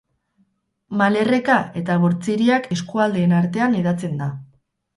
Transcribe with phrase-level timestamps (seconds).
[1.01, 4.33] Malerreka eta Bortziriak eskualdeen artean hedatzen da.